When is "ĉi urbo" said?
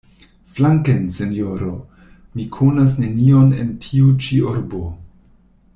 4.25-4.81